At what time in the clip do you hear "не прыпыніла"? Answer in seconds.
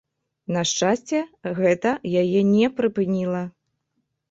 2.55-3.45